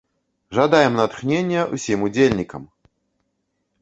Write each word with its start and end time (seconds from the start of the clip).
Жадаем 0.57 0.95
натхнення 1.01 1.61
ўсім 1.75 1.99
удзельнікам! 2.11 2.63